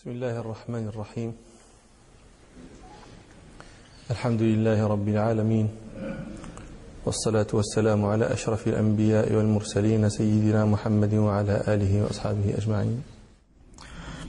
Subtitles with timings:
[0.00, 1.30] بسم الله الرحمن الرحيم.
[4.10, 5.68] الحمد لله رب العالمين.
[7.04, 13.04] والصلاة والسلام على أشرف الأنبياء والمرسلين سيدنا محمد وعلى آله وأصحابه أجمعين.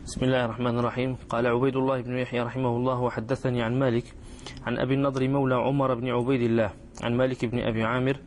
[0.04, 1.16] بسم الله الرحمن الرحيم.
[1.32, 4.12] قال عبيد الله بن يحيى رحمه الله وحدثني عن مالك
[4.68, 6.70] عن أبي النضر مولى عمر بن عبيد الله
[7.04, 8.20] عن مالك بن أبي عامر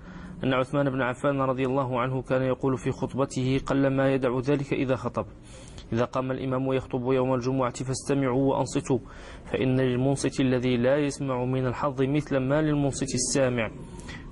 [0.44, 4.72] أن عثمان بن عفان رضي الله عنه كان يقول في خطبته قل ما يدع ذلك
[4.72, 5.26] إذا خطب.
[5.94, 8.98] إذا قام الإمام يخطب يوم الجمعة فاستمعوا وأنصتوا
[9.52, 13.70] فإن للمنصت الذي لا يسمع من الحظ مثل ما للمنصت السامع.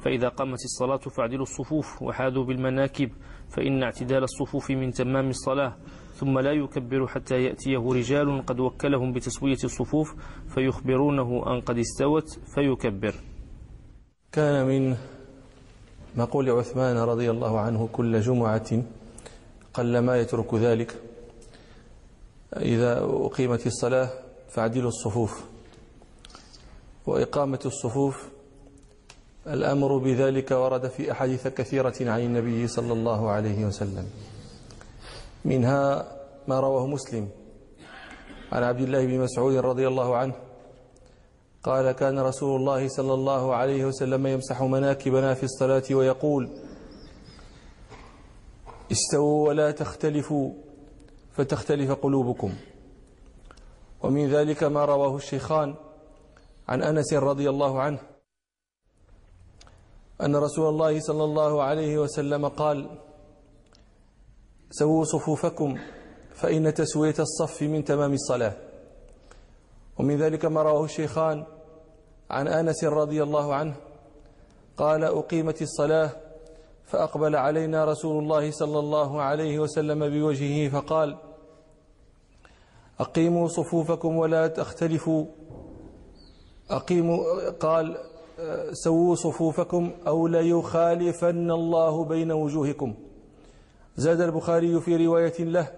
[0.05, 3.11] فإذا قامت الصلاة فاعدلوا الصفوف وحاذوا بالمناكب
[3.49, 5.77] فإن اعتدال الصفوف من تمام الصلاة
[6.15, 10.15] ثم لا يكبر حتى يأتيه رجال قد وكلهم بتسوية الصفوف
[10.55, 13.15] فيخبرونه أن قد استوت فيكبر.
[14.33, 14.97] كان من
[16.17, 18.83] مقول عثمان رضي الله عنه كل جمعة
[19.75, 21.12] قل ما يترك ذلك.
[22.57, 24.11] إذا أقيمت الصلاة
[24.49, 25.45] فاعدلوا الصفوف.
[27.07, 28.29] وإقامة الصفوف
[29.47, 34.07] الأمر بذلك ورد في أحاديث كثيرة عن النبي صلى الله عليه وسلم.
[35.45, 36.13] منها
[36.49, 37.29] ما رواه مسلم
[38.53, 40.35] عن عبد الله بن مسعود رضي الله عنه.
[41.63, 46.51] قال كان رسول الله صلى الله عليه وسلم يمسح مناكبنا في الصلاة ويقول
[48.93, 50.53] استووا ولا تختلفوا
[51.33, 52.55] فتختلف قلوبكم.
[54.03, 55.75] ومن ذلك ما رواه الشيخان
[56.69, 57.99] عن أنس رضي الله عنه
[60.21, 62.99] أن رسول الله صلى الله عليه وسلم قال
[64.71, 65.79] سووا صفوفكم
[66.35, 68.57] فإن تسوية الصف من تمام الصلاة.
[69.99, 71.45] ومن ذلك ما رواه الشيخان
[72.31, 73.77] عن أنس رضي الله عنه
[74.77, 76.11] قال أقيمت الصلاة
[76.87, 81.17] فأقبل علينا رسول الله صلى الله عليه وسلم بوجهه فقال
[83.01, 85.27] أقيموا صفوفكم ولا تختلفوا.
[86.71, 87.97] أقيموا قال
[88.73, 92.95] سووا صفوفكم أو ليخالفن الله بين وجوهكم.
[93.97, 95.69] زاد البخاري في رواية له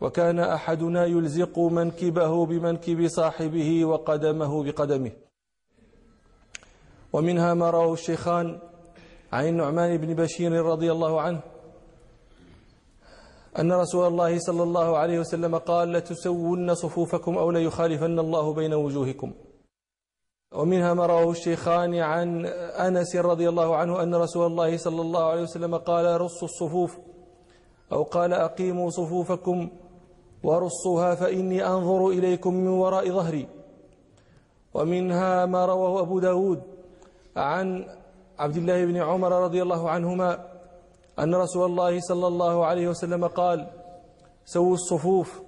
[0.00, 5.12] وكان أحدنا يلزق منكبه بمنكب صاحبه وقدمه بقدمه.
[7.12, 8.58] ومنها ما رواه الشيخان
[9.36, 11.40] عن النعمان بن بشير رضي الله عنه
[13.58, 19.32] أن رسول الله صلى الله عليه وسلم قال لتسون صفوفكم أو ليخالفن الله بين وجوهكم.
[20.54, 22.46] ومنها ما رواه الشيخان عن
[22.86, 26.98] أنس رضي الله عنه أن رسول الله صلى الله عليه وسلم قال رصوا الصفوف
[27.92, 29.68] أو قال أقيموا صفوفكم
[30.42, 33.48] ورصوها فإني أنظر إليكم من وراء ظهري.
[34.74, 36.62] ومنها ما رواه أبو داود
[37.36, 37.84] عن
[38.38, 40.46] عبد الله بن عمر رضي الله عنهما
[41.18, 43.66] أن رسول الله صلى الله عليه وسلم قال
[44.44, 45.42] سووا الصفوف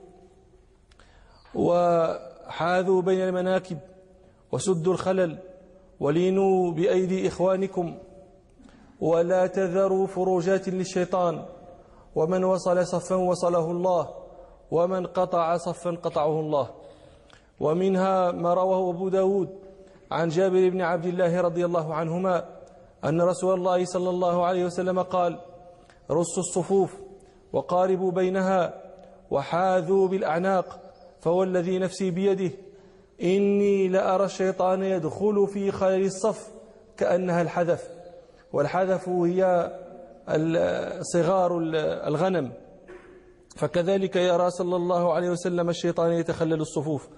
[1.55, 3.79] وحاذوا بين المناكب
[4.53, 5.39] وسدوا الخلل
[6.01, 7.99] ولينوا بأيدي إخوانكم
[9.01, 11.45] ولا تذروا فروجات للشيطان
[12.15, 14.09] ومن وصل صفا وصله الله
[14.71, 16.71] ومن قطع صفا قطعه الله.
[17.61, 19.49] ومنها ما رواه أبو داود
[20.11, 22.58] عن جابر بن عبد الله رضي الله عنهما
[23.05, 25.39] أن رسول الله صلى الله عليه وسلم قال
[26.11, 26.95] رصوا الصفوف
[27.53, 28.75] وقاربوا بينها
[29.31, 30.81] وحاذوا بالأعناق
[31.21, 32.51] فوالذي نفسي بيده.
[33.23, 36.49] إني لأرى الشيطان يدخل في خلل الصف
[36.97, 37.89] كأنها الحذف
[38.53, 39.73] والحذف هي
[41.01, 41.59] صغار
[42.09, 42.53] الغنم.
[43.57, 47.09] فكذلك يرى صلى الله عليه وسلم الشيطان يتخلل الصفوف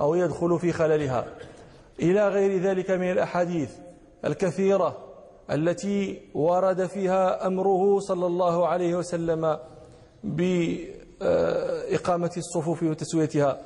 [0.00, 1.26] أو يدخل في خللها.
[2.00, 3.70] إلى غير ذلك من الأحاديث
[4.24, 5.11] الكثيرة
[5.50, 9.58] التي ورد فيها أمره صلى الله عليه وسلم
[11.20, 13.60] بإقامة الصفوف وتسويتها.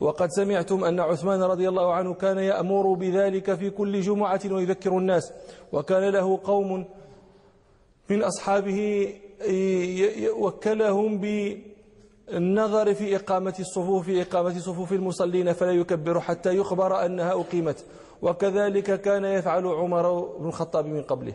[0.00, 5.32] وقد سمعتم أن عثمان رضي الله عنه كان يأمر بذلك في كل جمعة ويذكر الناس
[5.72, 6.84] وكان له قوم
[8.10, 9.08] من أصحابه
[10.36, 17.84] وكلهم بالنظر في إقامة الصفوف في إقامة صفوف المصلين فلا يكبر حتى يخبر أنها أقيمت.
[18.22, 21.34] وكذلك كان يفعل عمر بن الخطاب من قبله.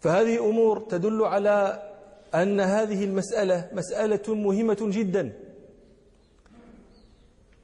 [0.00, 1.82] فهذه أمور تدل على
[2.34, 5.32] أن هذه المسألة مسألة مهمة جدا.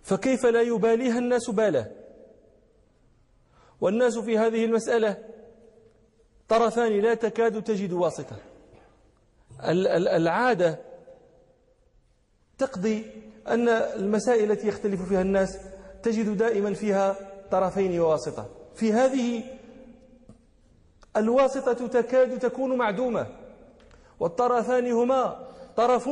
[0.02, 1.92] فكيف لا يباليها الناس باله
[3.80, 5.16] والناس في هذه المسألة
[6.48, 8.36] طرفان لا تكاد تجد واسطة.
[10.16, 10.78] العادة
[12.58, 13.06] تقضي
[13.48, 15.58] أن المسائل التي يختلف فيها الناس
[16.02, 18.47] تجد دائما فيها طرفين وواسطة.
[18.75, 19.44] في هذه
[21.17, 23.26] الواسطة تكاد تكون معدومة.
[24.20, 26.11] والطرفان هما طرف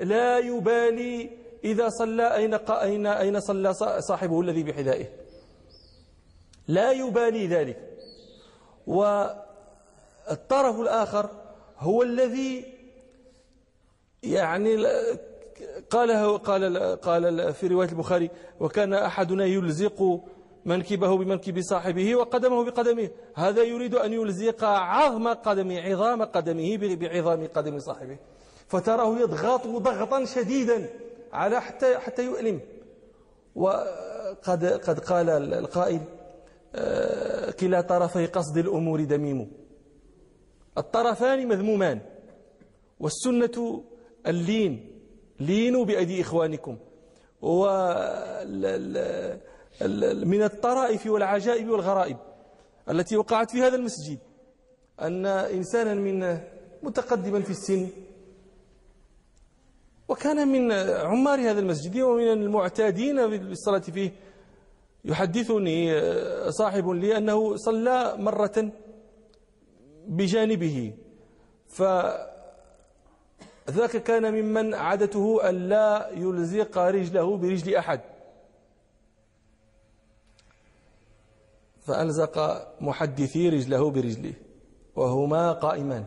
[0.00, 1.30] لا يبالي
[1.64, 5.06] إذا صلى أين أين أين صلى صاحبه الذي بحذائه.
[6.68, 7.76] لا يبالي ذلك.
[8.86, 11.30] والطرف الآخر
[11.78, 12.76] هو الذي
[14.22, 14.86] يعني
[15.90, 18.30] قاله قال قال في رواية البخاري
[18.60, 20.20] وكان أحدنا يلزق
[20.66, 23.10] منكبه بمنكب صاحبه وقدمه بقدمه.
[23.34, 28.18] هذا يريد أن يلزق عظم قدمه عظام قدمه بعظام قدم صاحبه.
[28.68, 30.88] فتراه يضغط ضغطا شديدا
[31.32, 32.60] على حتى حتى يؤلم.
[33.54, 36.00] وقد قد قال القائل
[36.74, 39.52] آه، كلا طرفي قصد الأمور دميم.
[40.78, 42.00] الطرفان مذمومان
[43.00, 43.84] والسنة
[44.26, 45.00] اللين
[45.40, 46.78] لينوا بأيدي إخوانكم.
[50.24, 52.16] من الطرائف والعجائب والغرائب
[52.90, 54.18] التي وقعت في هذا المسجد.
[55.00, 56.38] أن إنسانا من
[56.82, 57.88] متقدما في السن
[60.08, 64.12] وكان من عمار هذا المسجد ومن المعتادين بالصلاة فيه.
[65.04, 66.00] يحدثني
[66.50, 68.72] صاحب لي أنه صلى مرة
[70.06, 70.92] بجانبه.
[71.68, 72.26] فذاك
[74.04, 78.00] كان ممن عادته أن لا يلزق رجله برجل أحد.
[81.86, 82.36] فألزق
[82.80, 84.34] محدثي رجله برجله
[84.96, 86.04] وهما قائمان.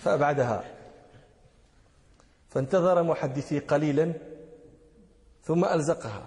[0.00, 0.64] فأبعدها.
[2.48, 4.14] فانتظر محدثي قليلا
[5.42, 6.26] ثم ألزقها.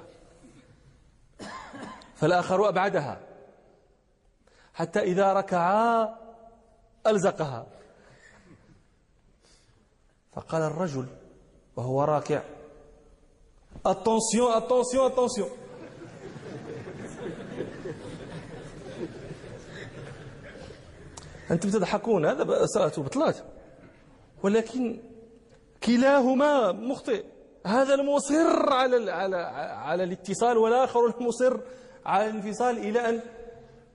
[2.16, 3.20] فالآخر أبعدها.
[4.74, 6.16] حتى إذا ركعا
[7.08, 7.68] ألزقها.
[10.32, 11.08] فقال الرجل
[11.76, 12.42] وهو راكع
[13.86, 15.59] attention attention attention.
[21.52, 23.38] أنتم تضحكون هذا صلاته بطلات
[24.44, 25.00] ولكن
[25.84, 27.24] كلاهما مخطئ.
[27.66, 29.38] هذا المصر على على
[29.88, 31.60] على الاتصال والآخر المصر
[32.06, 33.22] على الانفصال إلى أن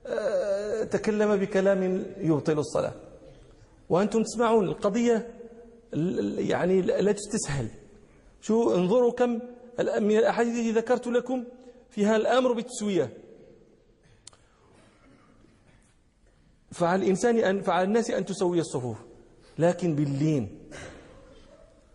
[0.07, 2.93] آه، تكلم بكلام يبطل الصلاة.
[3.89, 5.27] وأنتم تسمعون القضية
[6.37, 7.67] يعني لا تستسهل.
[8.41, 9.29] شو انظروا كم
[9.79, 11.43] من الأحاديث التي ذكرت لكم
[11.89, 13.24] فيها الأمر بالتسوية.
[16.75, 18.97] فعلى الإنسان أن فعلى الناس أن تسوي الصفوف.
[19.59, 20.49] لكن باللين.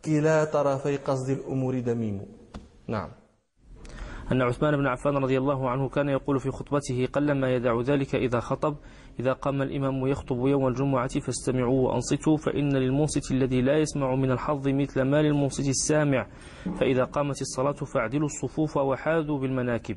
[0.04, 2.26] كلا طرفي قصد الأمور دميم.
[2.88, 3.10] نعم.
[4.32, 8.40] أن عثمان بن عفان رضي الله عنه كان يقول في خطبته قلما يدع ذلك إذا
[8.40, 8.76] خطب
[9.20, 14.68] إذا قام الإمام يخطب يوم الجمعة فاستمعوا وأنصتوا فإن للمنصت الذي لا يسمع من الحظ
[14.68, 16.26] مثل ما للمنصت السامع.
[16.80, 19.96] فإذا قامت الصلاة فاعدلوا الصفوف وحاذوا بالمناكب.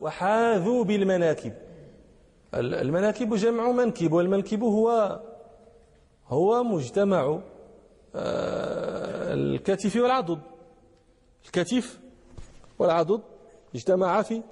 [0.00, 1.67] وحاذوا بالمناكب.
[2.54, 5.20] المناكب جمع منكب والمنكب هو
[6.28, 7.40] هو مجتمع
[8.14, 10.38] آه، الكتف والعضد.
[11.46, 12.00] الكتف
[12.78, 13.22] والعضد
[13.74, 14.42] اجتمعا في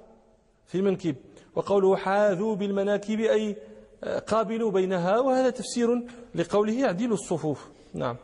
[0.65, 1.15] في المنكب
[1.55, 3.55] وقوله حاذوا بالمناكب أي
[4.03, 6.03] آه، قابلوا بينها وهذا تفسير
[6.35, 7.69] لقوله يعدل الصفوف.
[7.93, 8.15] نعم.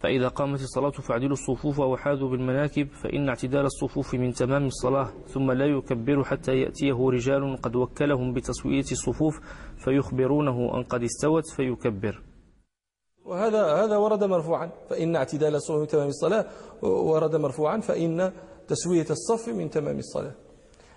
[0.00, 5.66] فإذا قامت الصلاة فاعدلوا الصفوف وحاذوا بالمناكب فإن اعتدال الصفوف من تمام الصلاة ثم لا
[5.66, 9.40] يكبر حتى يأتيه رجال قد وكلهم بتسوية الصفوف
[9.84, 12.22] فيخبرونه أن قد استوت فيكبر.
[13.24, 16.46] وهذا هذا ورد مرفوعا فإن اعتدال الصفوف من تمام الصلاة
[16.82, 18.32] ورد مرفوعا فإن
[18.68, 20.34] تسوية الصف من تمام الصلاة.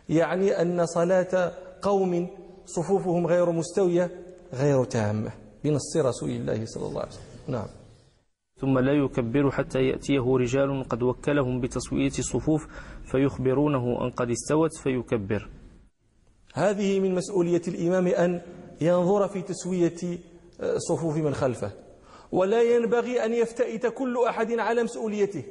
[0.10, 2.30] يعني أن صلاة قوم
[2.66, 4.12] صفوفهم غير مستوية
[4.54, 5.32] غير تامة
[5.64, 7.26] بنص رسول الله صلى الله عليه وسلم.
[7.48, 7.81] نعم.
[8.62, 12.68] ثم لا يكبر حتى يأتيه رجال قد وكلهم بتسوية الصفوف
[13.12, 15.50] فيخبرونه أن قد استوت فيكبر.
[16.54, 18.42] هذه من مسؤولية الإمام أن
[18.82, 20.20] ينظر في تسوية
[20.62, 21.72] آه، صفوف من خلفه
[22.32, 25.44] ولا ينبغي أن يفتئت كل أحد على مسؤوليته.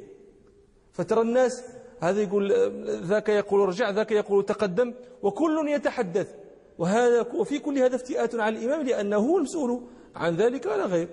[0.91, 1.63] فترى الناس
[1.99, 2.53] هذا يقول
[3.03, 6.35] ذاك يقول ارجع ذاك يقول تقدم وكل يتحدث.
[6.77, 9.81] وهذا وفي كل هذا افتئات على الإمام لأنه هو المسؤول
[10.15, 11.07] عن ذلك ولا غير.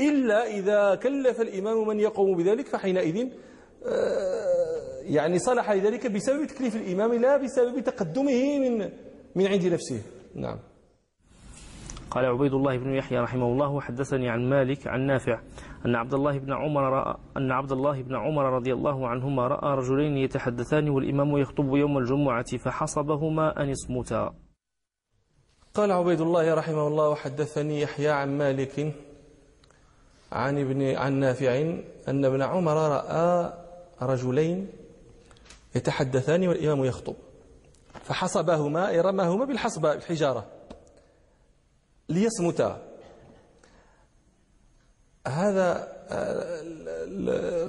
[0.00, 3.28] إلا إذا كلف الإمام من يقوم بذلك فحينئذ
[3.86, 8.90] آه، يعني صلح ذلك بسبب تكليف الإمام لا بسبب تقدمه من
[9.34, 10.02] من عند نفسه.
[10.34, 10.58] نعم.
[12.10, 15.40] قال عبيد الله بن يحيى رحمه الله حدثني عن مالك عن نافع
[15.86, 19.76] أن عبد الله بن عمر رأى أن عبد الله بن عمر رضي الله عنهما رأى
[19.76, 24.34] رجلين يتحدثان والإمام يخطب يوم الجمعة فحصبهما أن اصمتا
[25.74, 28.94] قال عبيد الله رحمه الله وحدثني يحيى عن مالك
[30.32, 31.56] عن ابن عن نافع
[32.08, 33.52] أن ابن عمر رأى
[34.02, 34.72] رجلين
[35.74, 37.14] يتحدثان والإمام يخطب
[38.04, 40.46] فحصبهما رماهما بالحصبة بالحجارة
[42.08, 42.82] ليصمتا.
[45.26, 45.88] هذا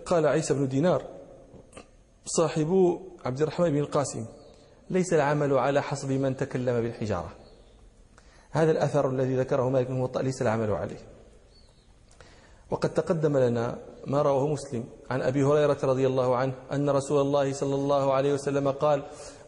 [0.06, 1.04] قال عيسى بن دينار
[2.26, 4.26] صاحب عبد الرحمن بن القاسم
[4.90, 7.32] ليس العمل على حسب من تكلم بالحجارة.
[8.52, 11.19] هذا الأثر الذي ذكره مالك بن ليس العمل عليه.
[12.72, 17.54] وقد تقدم لنا ما رواه مسلم عن أبي هريرة رضي الله عنه أن رسول الله
[17.54, 19.04] صلى الله عليه وسلم قال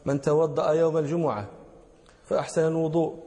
[0.05, 1.49] من توضأ يوم الجمعة
[2.25, 3.23] فأحسن الوضوء.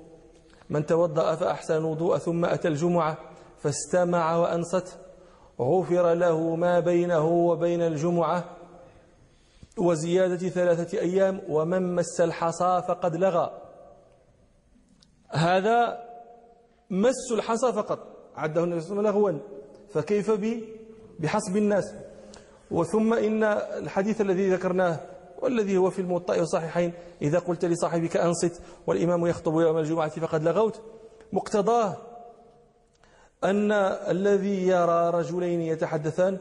[0.70, 3.18] من توضأ فأحسن الوضوء ثم أتى الجمعة
[3.58, 4.98] فاستمع وأنصت.
[5.60, 8.44] غفر له ما بينه وبين الجمعة
[9.78, 13.50] وزيادة ثلاثة أيام ومن مس الحصى فقد لغى.
[15.30, 16.04] هذا
[16.90, 17.98] مس الحصى فقط.
[18.36, 19.53] عده النبي صلى الله عليه وسلم لغوا.
[19.94, 20.30] فكيف
[21.18, 21.94] بحسب الناس.
[22.70, 25.00] وثم إن الحديث الذي ذكرناه
[25.42, 30.80] والذي هو في الموطأ والصحيحين إذا قلت لصاحبك أنصت والإمام يخطب يوم الجمعة فقد لغوت
[31.32, 31.96] مقتضاه
[33.44, 33.72] أن
[34.08, 36.38] الذي يرى رجلين يتحدثان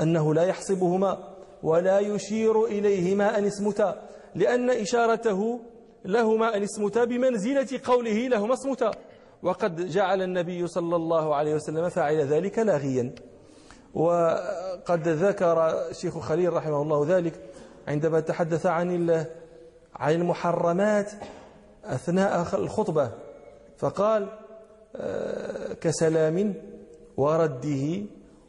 [0.00, 4.02] أنه لا يحسبهما ولا يشير إليهما أن اسمتا
[4.34, 5.60] لأن إشارته
[6.04, 8.90] لهما أن اسمتا بمنزلة قوله لهما اسمتا.
[9.42, 13.14] وقد جعل النبي صلى الله عليه وسلم فاعل ذلك لاغيا.
[13.94, 17.40] وقد ذكر شيخ خليل رحمه الله ذلك
[17.88, 19.10] عندما تحدث عن
[19.96, 21.12] عن المحرمات
[21.84, 23.10] أثناء الخطبة
[23.78, 24.28] فقال
[24.96, 26.54] آه، كسلام
[27.16, 28.02] ورده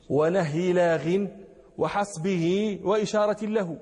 [0.10, 1.26] ونهي لاغ
[1.78, 3.78] وحسبه وإشارة له.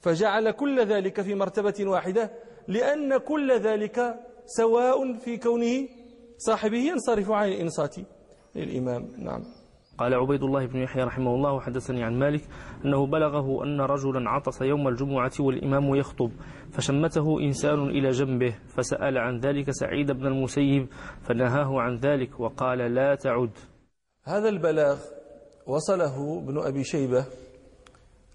[0.00, 2.30] فجعل كل ذلك في مرتبة واحدة
[2.68, 4.14] لأن كل ذلك
[4.46, 5.88] سواء في كونه
[6.38, 7.96] صاحبه ينصرف عن الإنصات
[8.54, 9.08] للإمام.
[9.18, 9.42] نعم.
[9.98, 12.42] قال عبيد الله بن يحيى رحمه الله وحدثني عن مالك
[12.84, 16.30] أنه بلغه أن رجلا عطس يوم الجمعة والإمام يخطب
[16.72, 20.86] فشمته إنسان إلى جنبه فسأل عن ذلك سعيد بن المسيب
[21.22, 23.50] فنهاه عن ذلك وقال لا تعد.
[24.24, 24.98] هذا البلاغ
[25.66, 27.26] وصله ابن أبي شيبة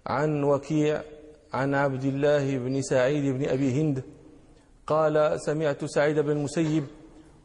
[0.06, 1.02] عن وكيع
[1.52, 4.04] عن عبد الله بن سعيد بن أبي هند
[4.86, 6.84] قال سمعت سعيد بن المسيب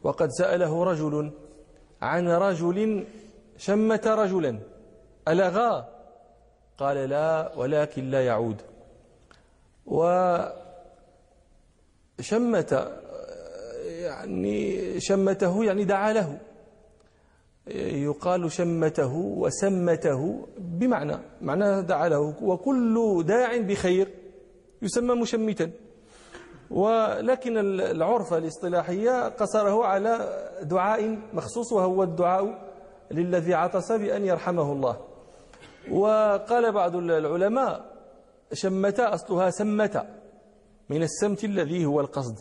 [0.02, 1.30] وقد سأله رجل
[2.02, 3.04] عن رجل
[3.56, 4.58] شمت رجلا
[5.28, 5.88] ألغى؟
[6.78, 8.62] قال لا ولكن لا يعود.
[9.86, 10.52] وشمت
[13.86, 16.38] يعني شمته يعني دعا له.
[18.06, 22.34] يقال شمته وسمته بمعنى معنى دعا له.
[22.42, 24.08] وكل داع بخير
[24.82, 25.70] يسمى مشمتا.
[26.70, 30.28] ولكن العرف الاصطلاحية قصره على
[30.62, 32.68] دعاء مخصوص وهو الدعاء
[33.10, 34.96] للذي عطس بأن يرحمه الله.
[35.90, 37.84] وقال بعض العلماء
[38.52, 40.06] شمت أصلها سمت
[40.88, 42.38] من السمت الذي هو القصد.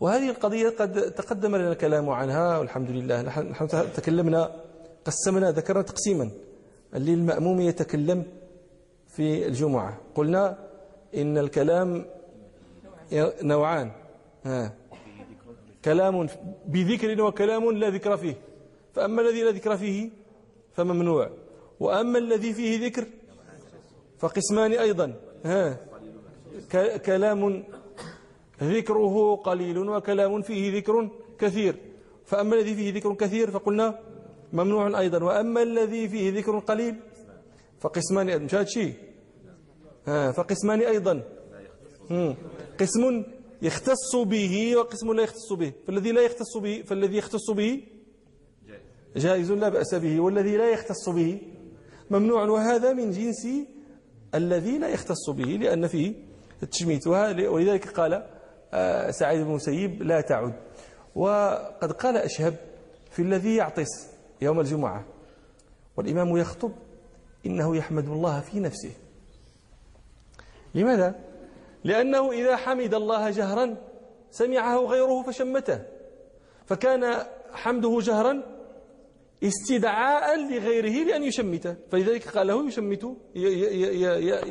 [0.00, 4.50] وهذه القضية قد تقدم لنا الكلام عنها والحمد لله نحن تكلمنا
[5.04, 6.30] قسمنا ذكرنا تقسيما.
[6.94, 8.24] اللي المأموم يتكلم
[9.08, 9.98] في الجمعة.
[10.14, 10.58] قلنا
[11.14, 12.04] إن الكلام
[13.42, 13.92] نوعان.
[14.44, 14.76] ها.
[15.84, 16.28] كلام
[16.66, 18.36] بذكر وكلام لا ذكر فيه.
[18.94, 20.10] فأما الذي لا ذكر فيه
[20.72, 21.30] فممنوع.
[21.80, 23.06] وأما الذي فيه ذكر
[24.18, 25.14] فقسمان أيضا.
[25.44, 25.78] ها.
[27.06, 27.64] كلام
[28.62, 31.74] ذكره قليل وكلام فيه ذكر كثير.
[32.24, 33.98] فأما الذي فيه ذكر كثير فقلنا
[34.52, 35.24] ممنوع أيضا.
[35.24, 36.94] وأما الذي فيه ذكر قليل
[37.80, 38.94] فقسمان مش هذا شيء
[40.06, 41.39] فقسمان أيضا.
[42.78, 43.24] قسم
[43.62, 45.72] يختص به وقسم لا يختص به.
[45.86, 47.82] فالذي لا يختص به فالذي يختص به
[49.16, 51.40] جائز لا بأس به والذي لا يختص به
[52.10, 52.44] ممنوع.
[52.44, 53.46] وهذا من جنس
[54.34, 56.14] الذي لا يختص به لأن فيه
[56.62, 57.06] التشميت.
[57.06, 58.26] ولذلك قال
[58.72, 60.54] آه، سعيد بن مسيب لا تعد.
[61.14, 62.56] وقد قال أشهب
[63.10, 64.06] في الذي يعطس
[64.42, 65.04] يوم الجمعة
[65.96, 66.72] والإمام يخطب
[67.46, 68.92] إنه يحمد الله في نفسه.
[70.74, 71.29] لماذا؟
[71.84, 73.76] لأنه إذا حمد الله جهرا
[74.30, 75.82] سمعه غيره فشمته.
[76.66, 77.14] فكان
[77.52, 78.42] حمده جهرا
[79.44, 81.76] استدعاء لغيره لأن يشمته.
[81.90, 83.16] فلذلك قال له يشمت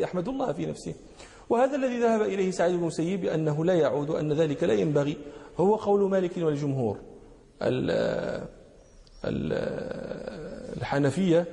[0.02, 0.96] يحمد الله في نفسه.
[1.50, 5.18] وهذا الذي ذهب إليه سعيد بن مسيب أنه لا يعود وأن ذلك لا ينبغي
[5.58, 6.98] هو قول مالك والجمهور.
[10.78, 11.46] الحنفية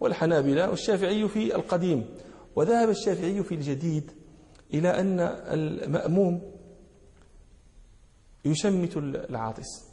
[0.00, 2.04] والحنابلة والشافعي في القديم.
[2.56, 4.12] وذهب الشافعي في الجديد
[4.74, 6.52] إلى أن المأموم
[8.44, 9.92] يشمت العاطس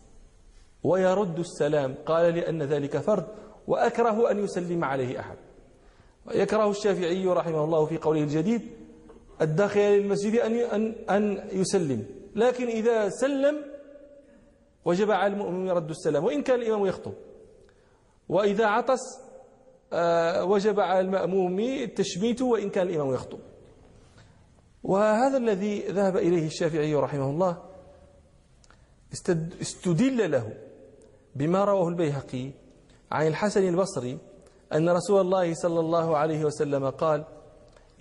[0.84, 1.96] ويرد السلام.
[2.06, 3.28] قال لأن ذلك فرد
[3.68, 5.38] وأكره أن يسلم عليه أحد.
[6.32, 8.62] يكره الشافعي رحمه الله في قوله الجديد
[9.42, 12.06] الداخل للمسجد أن أن أن يسلم.
[12.36, 13.66] لكن إذا سلم
[14.86, 17.14] وجب على المؤمن يرد السلام وإن كان الإمام يخطب.
[18.30, 19.00] وإذا عطس
[19.94, 23.40] آه، وجب على المأموم التشميت وإن كان الإمام يخطب.
[24.84, 27.58] وهذا الذي ذهب إليه الشافعي رحمه الله
[29.62, 30.54] استدل له
[31.36, 32.52] بما رواه البيهقي
[33.12, 34.18] عن الحسن البصري
[34.74, 37.26] أن رسول الله صلى الله عليه وسلم قال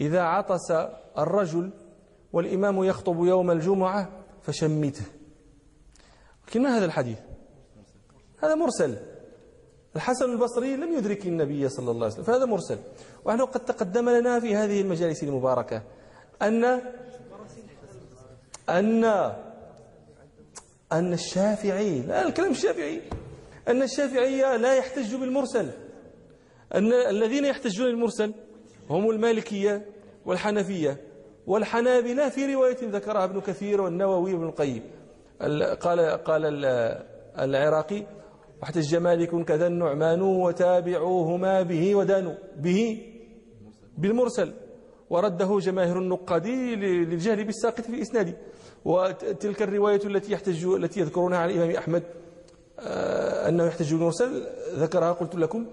[0.01, 0.71] إذا عطس
[1.19, 1.71] الرجل
[2.33, 4.09] والإمام يخطب يوم الجمعة
[4.43, 5.05] فشمته.
[6.49, 7.19] لكن هذا الحديث؟
[8.39, 8.97] هذا مرسل.
[9.97, 12.79] الحسن البصري لم يدرك النبي صلى الله عليه وسلم فهذا مرسل.
[13.25, 15.83] ونحن قد تقدم لنا في هذه المجالس المباركة.
[16.43, 16.65] أن
[18.69, 19.05] أن
[20.93, 23.03] أن الشافعي لا الكلام الشافعي.
[23.69, 25.71] أن الشافعية لا يحتج بالمرسل.
[26.75, 28.35] أن الذين يحتجون بالمرسل
[28.91, 29.87] هم المالكية
[30.27, 31.01] والحنفية.
[31.47, 34.83] والحنابلة في رواية ذكرها ابن كثير والنووي وابن القيم.
[35.81, 36.65] قال قال
[37.39, 38.07] العراقي
[38.63, 43.07] واحتج مالك كذا النعمان وتابعوهما به ودانوا به
[43.99, 44.55] بالمرسل.
[45.11, 48.37] ورده جماهير النقاد للجهل بالساقط في إسناده
[48.85, 52.03] وتلك الرواية التي يحتج التي يذكرونها عن الإمام أحمد
[52.81, 55.67] آه، أنه يحتج بالمرسل ذكرها قلت لكم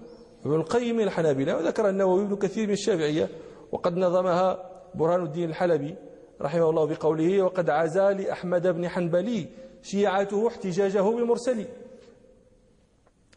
[0.46, 3.28] ابن القيم الحنابلة وذكر النووي ابن كثير من الشافعية
[3.72, 5.94] وقد نظمها برهان الدين الحلبي
[6.42, 9.46] رحمه الله بقوله وقد عزى لأحمد بن حنبلي
[9.82, 11.66] شيعته احتجاجه بالمرسل.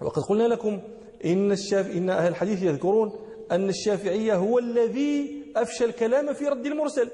[0.02, 0.82] وقد قلنا لكم
[1.26, 1.92] إن, الشاف...
[1.92, 3.12] إن أهل الحديث يذكرون
[3.52, 7.10] أن الشافعية هو الذي أفشى الكلام في رد المرسل.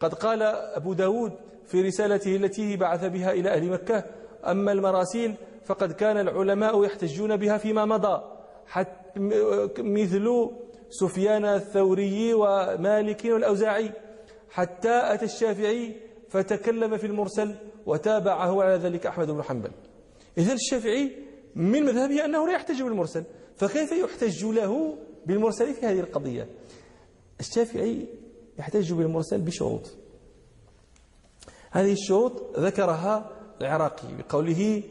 [0.00, 1.32] قد قال أبو داود
[1.64, 4.04] في رسالته التي بعث بها إلى أهل مكة
[4.46, 5.34] أما المراسيل
[5.64, 8.22] فقد كان العلماء يحتجون بها فيما مضى.
[8.66, 9.20] حتى
[9.78, 10.50] مثل
[10.90, 13.90] سفيان الثوري ومالك والأوزاعي
[14.50, 15.96] حتى أتى الشافعي
[16.28, 17.54] فتكلم في المرسل
[17.86, 19.70] وتابعه على ذلك أحمد بن حنبل.
[20.38, 21.12] إذا الشافعي
[21.54, 23.24] من مذهبه أنه لا يحتج بالمرسل
[23.56, 24.96] فكيف يحتج له
[25.26, 26.48] بالمرسل في هذه القضية؟
[27.48, 28.06] الشافعي
[28.58, 29.90] يحتج بالمرسل بشروط.
[31.70, 33.30] هذه الشروط ذكرها
[33.60, 34.82] العراقي بقوله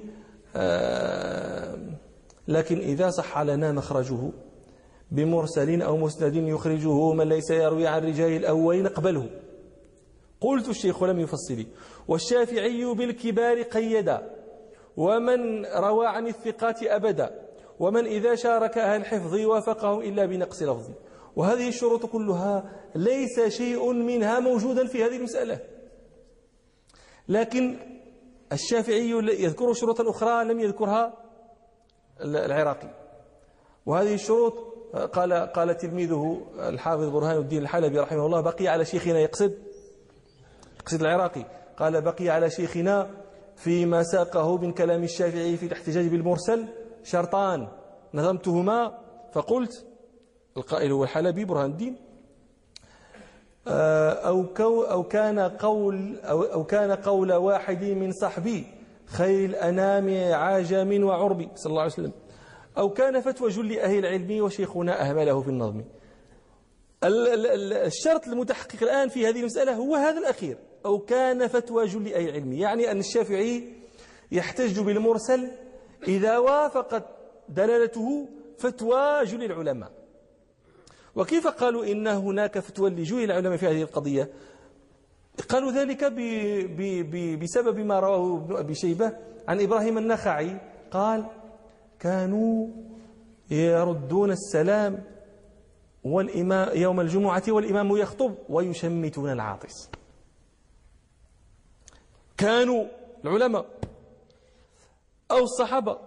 [0.55, 1.77] آه
[2.47, 4.31] لكن إذا صح لنا مخرجه
[5.11, 9.29] بمرسل أو مسند يخرجه من ليس يروي عن رجال الأول نقبله
[10.41, 11.65] قلت الشيخ لم يفصل.
[12.07, 14.35] والشافعي بالكبار قيدا
[14.97, 17.43] ومن روى عن الثقات أبدا.
[17.79, 20.89] ومن إذا شارك أهل الحفظ وافقهم إلا بنقص لفظ
[21.35, 25.59] وهذه الشروط كلها ليس شيء منها موجودا في هذه المسألة.
[27.27, 27.79] لكن
[28.51, 31.13] الشافعي يذكر شروطا أخرى لم يذكرها
[32.21, 32.89] العراقي.
[33.85, 34.53] وهذه الشروط
[35.13, 39.53] قال قال تلميذه الحافظ برهان الدين الحلبي رحمه الله بقي على شيخنا يقصد
[40.79, 41.45] يقصد العراقي.
[41.77, 43.09] قال بقي على شيخنا
[43.55, 46.67] فيما ساقه من كلام الشافعي في الاحتجاج بالمرسل
[47.03, 47.67] شرطان
[48.13, 48.97] نظمتهما
[49.33, 49.85] فقلت
[50.57, 51.95] القائل هو الحلبي برهان الدين.
[53.67, 58.65] آه، أو, كو أو كان قول أو, أو كان قول واحد من صحبي
[59.05, 62.11] خير الأنام عاجم وعربي صلى الله عليه وسلم.
[62.77, 65.83] أو كان فتوى جل أهل العلم وشيخنا أهمله في النظم.
[67.03, 70.57] الشرط المتحقق الآن في هذه المسألة هو هذا الأخير.
[70.85, 73.73] أو كان فتوى جل أهل العلم يعني أن الشافعي
[74.31, 75.51] يحتج بالمرسل
[76.07, 77.03] إذا وافقت
[77.49, 80.02] دلالته فتوى جل العلماء.
[81.15, 84.29] وكيف قالوا إن هناك فتوى لجوء العلماء في هذه القضية؟
[85.49, 86.15] قالوا ذلك ب
[87.11, 90.57] ب بسبب ما رواه ابن أبي شيبة عن إبراهيم النخعي.
[90.91, 91.25] قال
[91.99, 92.67] كانوا
[93.51, 95.03] يردون السلام
[96.03, 99.89] والإمام يوم الجمعة والإمام يخطب ويشمتون العاطس.
[102.37, 102.85] كانوا
[103.25, 103.65] العلماء
[105.31, 105.97] أو الصحابة.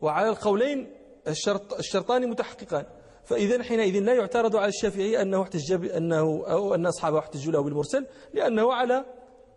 [0.00, 0.92] وعلى القولين
[1.28, 2.84] الشرط الشرطان متحققان.
[3.24, 8.06] فإذا حينئذ لا يعترض على الشافعي أنه احتج أنه أو أن أصحابه احتجوا له بالمرسل
[8.34, 9.04] لأنه على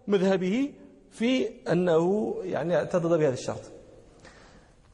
[0.08, 0.73] مذهبه
[1.12, 3.62] في أنه يعني اعتضد بهذا الشرط.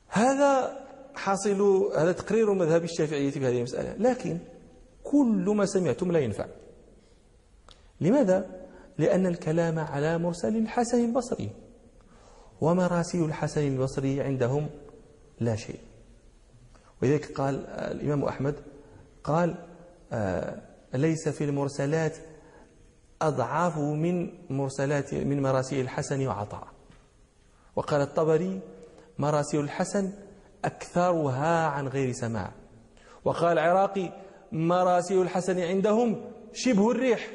[0.07, 0.79] هذا
[1.15, 1.61] حاصل
[1.97, 3.95] هذا تقرير مذهب الشافعية في هذه المسألة.
[3.97, 4.39] لكن
[5.03, 6.45] كل ما سمعتم لا ينفع.
[8.01, 8.49] لماذا؟
[8.97, 11.49] لأن الكلام على مرسل الحسن البصري.
[12.61, 14.69] ومراسي الحسن البصري عندهم
[15.39, 15.79] لا شيء.
[17.01, 18.55] ولذلك قال الإمام أحمد
[19.23, 19.55] قال
[20.11, 20.61] آه
[20.93, 22.17] ليس في المرسلات
[23.21, 26.67] أضعاف من مرسلات من مراسيل الحسن وعطاء.
[27.75, 28.59] وقال الطبري
[29.19, 30.11] مراسيل الحسن
[30.65, 32.51] أكثرها عن غير سماع.
[33.25, 34.11] وقال العراقي
[34.51, 37.31] مراسيل الحسن عندهم شبه الريح.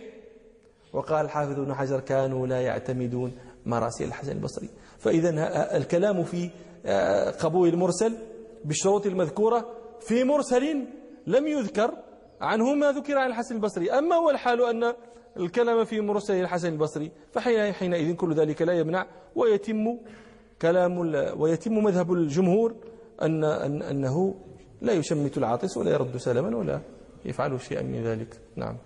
[0.92, 3.32] وقال الحافظ ابن حجر كانوا لا يعتمدون
[3.66, 4.68] مراسيل الحسن البصري.
[4.98, 5.30] فإذا
[5.76, 6.50] الكلام في
[6.86, 8.16] آه، قبول المرسل
[8.64, 9.68] بالشروط المذكورة
[10.00, 10.86] في مرسل
[11.26, 11.90] لم يذكر
[12.40, 13.90] عنه ما ذكر عن الحسن البصري.
[13.90, 14.94] أما هو الحال أن
[15.36, 19.98] الكلام في مرسل الحسن البصري فحينئذ كل ذلك لا يمنع ويتم
[20.62, 20.98] كلام
[21.36, 22.74] ويتم مذهب الجمهور
[23.22, 24.34] أن أن أنه
[24.80, 26.80] لا يشمت العاطس ولا يرد سلما ولا
[27.24, 28.40] يفعل شيئا من ذلك.
[28.56, 28.76] نعم.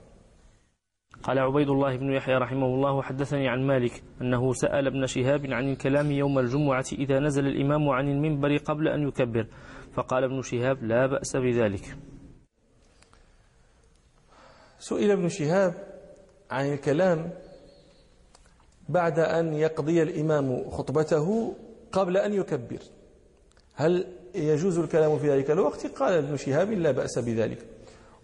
[1.23, 5.73] قال عبيد الله بن يحيى رحمه الله حدثني عن مالك أنه سأل ابن شهاب عن
[5.73, 9.47] الكلام يوم الجمعة إذا نزل الإمام عن المنبر قبل أن يكبر
[9.95, 11.97] فقال ابن شهاب لا بأس بذلك.
[14.79, 15.75] سئل ابن شهاب
[16.51, 17.31] عن الكلام
[18.89, 21.55] بعد أن يقضي الإمام خطبته
[21.93, 22.79] قبل أن يكبر.
[23.75, 27.67] هل يجوز الكلام في ذلك الوقت؟ قال ابن شهاب لا بأس بذلك.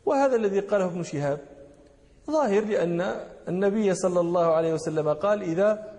[0.06, 1.53] وهذا الذي قاله ابن شهاب
[2.30, 3.00] ظاهر لأن
[3.48, 5.94] النبي صلى الله عليه وسلم قال إذا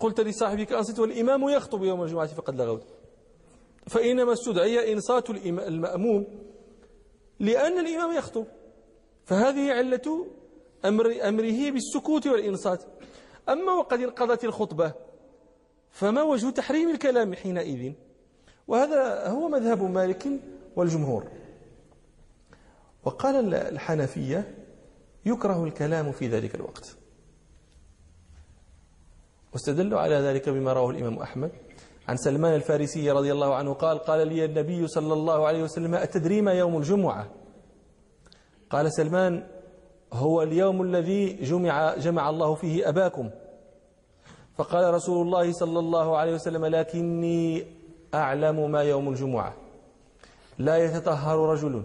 [0.00, 2.86] قلت لصاحبك أنصت والإمام يخطب يوم الجمعة فقد لغوت.
[3.86, 6.26] فإنما استدعي إنصات المأموم
[7.40, 8.46] لأن الإمام يخطب.
[9.24, 10.26] فهذه علة
[10.84, 12.82] أمر أمره بالسكوت والإنصات.
[13.48, 14.92] أما وقد انقضت الخطبة
[15.90, 17.92] فما وجه تحريم الكلام حينئذ؟
[18.68, 20.28] وهذا هو مذهب مالك
[20.76, 21.24] والجمهور.
[23.04, 24.61] وقال الحنفية
[25.26, 26.96] يكره الكلام في ذلك الوقت.
[29.52, 31.50] واستدلوا على ذلك بما رواه الإمام أحمد.
[32.08, 36.40] عن سلمان الفارسي رضي الله عنه قال قال لي النبي صلى الله عليه وسلم أتدري
[36.40, 37.28] ما يوم الجمعة.
[38.70, 39.46] قال سلمان
[40.12, 43.30] هو اليوم الذي جمع, جمع الله فيه أباكم.
[44.56, 47.66] فقال رسول الله صلى الله عليه وسلم لكني
[48.14, 49.54] أعلم ما يوم الجمعة.
[50.58, 51.84] لا يتطهر رجل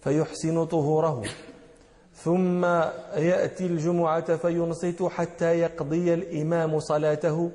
[0.00, 1.22] فيحسن طهوره.
[2.16, 2.64] ثم
[3.14, 7.52] يأتي الجمعة فينصت حتى يقضي الإمام صلاته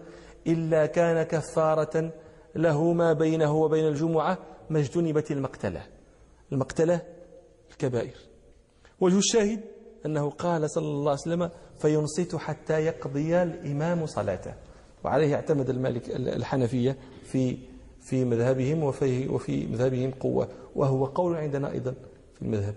[0.47, 2.11] إلا كان كفارة
[2.55, 4.37] له ما بينه وبين الجمعة
[4.69, 5.83] ما اجتنبت المقتلة.
[6.51, 7.01] المقتلة
[7.71, 8.15] الكبائر.
[8.99, 9.59] وجه الشاهد
[10.05, 14.53] أنه قال صلى الله عليه وسلم فينصت حتى يقضي الإمام صلاته.
[15.03, 17.57] وعليه اعتمد المالك الحنفية في
[18.01, 20.47] في مذهبهم وفي وفي مذهبهم قوة.
[20.75, 21.93] وهو قول عندنا أيضا
[22.35, 22.75] في المذهب.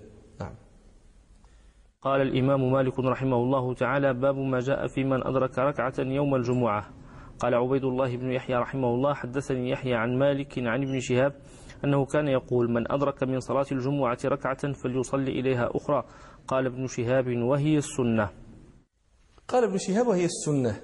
[2.04, 6.90] قال الإمام مالك رحمه الله تعالى باب ما جاء في من أدرك ركعة يوم الجمعة.
[7.38, 11.32] قال عبيد الله بن يحيى رحمه الله حدثني يحيى عن مالك عن ابن شهاب
[11.84, 16.04] أنه كان يقول من أدرك من صلاة الجمعة ركعة فليصلي إليها أخرى.
[16.48, 18.30] قال ابن شهاب وهي السنة.
[19.48, 20.80] قال ابن شهاب وهي السنة.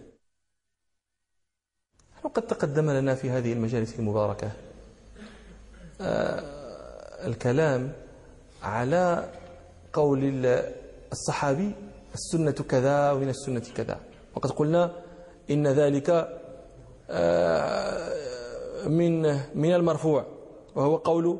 [2.24, 4.52] وقد تقدم لنا في هذه المجالس المباركة؟
[6.00, 6.40] آه،
[7.26, 7.92] الكلام
[8.62, 9.32] على
[9.92, 10.24] قول
[11.12, 11.72] الصحابي
[12.14, 13.98] السنة كذا ومن السنة كذا.
[14.36, 14.90] وقد قلنا
[15.50, 16.28] إن ذلك
[17.10, 19.22] آه، من
[19.54, 20.24] من المرفوع.
[20.74, 21.38] وهو قول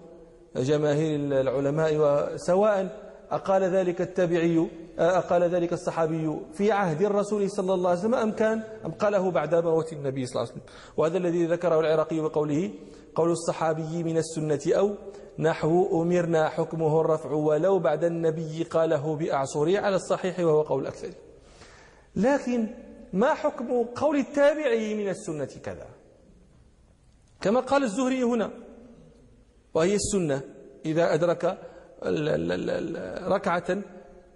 [0.57, 4.67] جماهير العلماء وسواء أقال ذلك التابعي
[4.99, 9.55] أقال ذلك الصحابي في عهد الرسول صلى الله عليه وسلم أم كان أم قاله بعد
[9.55, 10.75] موت النبي صلى الله عليه وسلم.
[10.97, 12.71] وهذا الذي ذكره العراقي بقوله
[13.15, 14.95] قول الصحابي من السنة أو
[15.39, 21.11] نحو أمرنا حكمه الرفع ولو بعد النبي قاله بأعصري على الصحيح وهو قول الأكثر
[22.17, 22.69] لكن
[23.13, 25.87] ما حكم قول التابعي من السنة كذا؟
[27.41, 28.51] كما قال الزهري هنا
[29.75, 30.43] وهي السنة
[30.85, 31.59] إذا أدرك
[33.29, 33.83] ركعة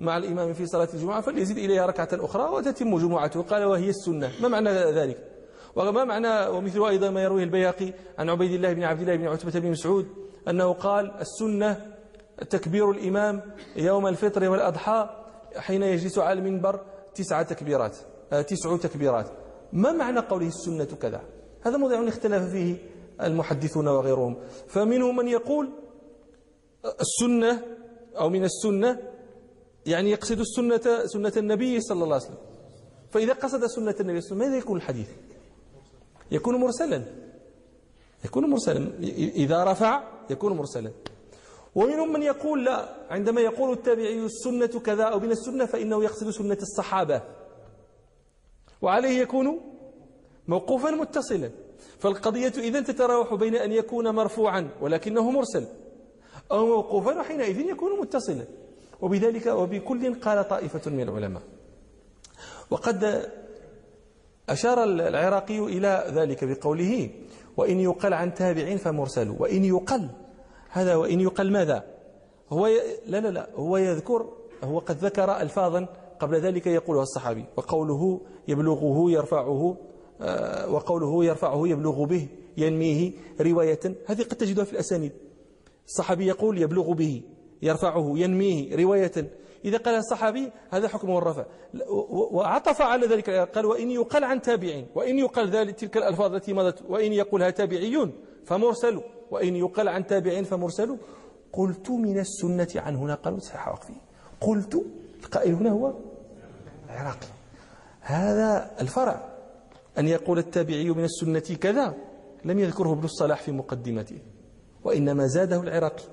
[0.00, 3.42] مع الإمام في صلاة الجمعة فليزيد إليها ركعة أخرى وتتم جمعته.
[3.42, 4.32] قال وهي السنة.
[4.42, 5.33] ما معنى ذلك؟
[5.76, 9.60] وما معنى ومثل أيضا ما يرويه البياقي عن عبيد الله بن عبد الله بن عتبة
[9.60, 10.06] بن مسعود
[10.48, 11.94] أنه قال السنة
[12.50, 13.42] تكبير الإمام
[13.76, 15.08] يوم الفطر والأضحى
[15.56, 16.80] حين يجلس على المنبر
[17.14, 17.96] تسع تكبيرات
[18.32, 19.26] آه، تسع تكبيرات.
[19.72, 21.22] ما معنى قوله السنة كذا؟
[21.62, 22.76] هذا موضع اختلف فيه
[23.22, 24.36] المحدثون وغيرهم.
[24.68, 25.70] فمنهم من يقول
[27.00, 27.62] السنة
[28.18, 28.98] أو من السنة
[29.86, 32.38] يعني يقصد السنة سنة النبي صلى الله عليه وسلم.
[33.10, 35.08] فإذا قصد سنة النبي صلى الله عليه وسلم ماذا يكون الحديث؟
[36.30, 37.02] يكون مرسلا.
[38.24, 38.90] يكون مرسلا.
[39.18, 40.90] إذا رفع يكون مرسلا.
[41.74, 46.58] ومنهم من يقول لا عندما يقول التابعي السنة كذا أو من السنة فإنه يقصد سنة
[46.62, 47.22] الصحابة.
[48.82, 49.60] وعليه يكون
[50.48, 51.50] موقوفا متصلا.
[51.98, 55.66] فالقضية إذا تتراوح بين أن يكون مرفوعا ولكنه مرسل.
[56.52, 58.44] أو موقوفا وحينئذ يكون متصلا.
[59.00, 61.42] وبذلك وبكل قال طائفة من العلماء.
[62.70, 63.30] وقد
[64.48, 67.10] أشار العراقي إلى ذلك بقوله
[67.56, 70.08] وإن يقل عن تابع فمرسل وإن يقل
[70.70, 71.84] هذا وإن يقل ماذا؟
[72.50, 72.80] هو ي...
[73.06, 74.28] لا لا لا هو يذكر
[74.64, 75.86] هو قد ذكر ألفاظا
[76.20, 79.76] قبل ذلك يقولها الصحابي وقوله يبلغه يرفعه
[80.20, 85.12] آه، وقوله يرفعه يبلغ به ينميه رواية هذه قد تجدها في الأسانيد.
[85.86, 87.22] الصحابي يقول يبلغ به
[87.62, 89.12] يرفعه ينميه رواية.
[89.64, 91.44] إذا قال الصحابي هذا حكمه الرفع.
[92.10, 96.82] وعطف على ذلك قال وإن يقال عن تابعين وإن يقال ذلك تلك الألفاظ التي مضت
[96.88, 98.12] وإن يقولها تابعيون
[98.44, 99.00] فمرسل
[99.30, 100.98] وإن يقال عن تابعين فمرسل
[101.52, 103.94] قلت من السنة عنه نقلوا صحيح وقفه
[104.40, 104.84] قلت
[105.24, 105.92] القائل هنا هو
[106.86, 107.26] العراقي.
[108.00, 109.34] هذا الفرع
[109.98, 111.94] أن يقول التابعي من السنة كذا
[112.44, 114.18] لم يذكره ابن الصلاح في مقدمته
[114.84, 116.04] وإنما زاده العراقي.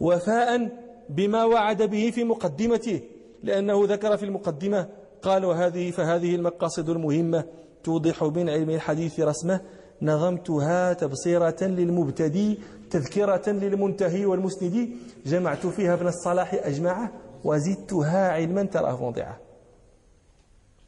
[0.00, 0.70] وفاء
[1.10, 3.00] بما وعد به في مقدمته
[3.42, 4.88] لأنه ذكر في المقدمة
[5.22, 7.44] قال وهذه فهذه المقاصد المهمة
[7.84, 9.60] توضح من علم الحديث رسمه
[10.02, 12.58] نظمتها تبصيرة للمبتدي
[12.90, 14.96] تذكرة للمنتهي والمسندي
[15.26, 17.12] جمعت فيها ابن الصلاح أجمعه
[17.44, 19.40] وزدتها علما تراه موضعه.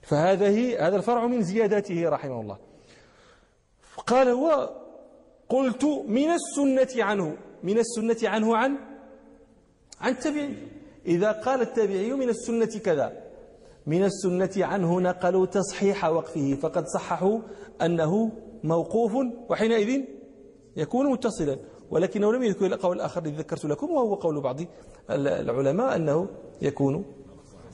[0.03, 2.59] فهذه هذا الفرع من زياداته رحمه الله.
[4.07, 4.71] قال هو
[5.49, 8.91] قلت من السنة عنه من السنة عنه عن
[10.03, 10.57] عن التابعي
[11.07, 13.23] إذا قال التابعي من السنة كذا
[13.87, 17.38] من السنة عنه نقلوا تصحيح وقفه فقد صححوا
[17.83, 18.33] أنه
[18.65, 19.12] موقوف
[19.49, 20.05] وحينئذ
[20.77, 21.59] يكون متصلا.
[21.91, 24.61] ولكنه لم يذكر القول الآخر الذي ذكرت لكم وهو قول بعض
[25.11, 26.29] العلماء أنه
[26.62, 27.05] يكون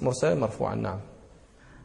[0.03, 0.75] مرسلا مرفوعا.
[0.75, 1.01] نعم.